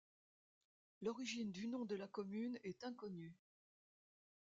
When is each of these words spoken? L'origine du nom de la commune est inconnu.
L'origine 1.03 1.51
du 1.51 1.67
nom 1.67 1.85
de 1.85 1.93
la 1.95 2.07
commune 2.07 2.57
est 2.63 2.83
inconnu. 2.85 3.35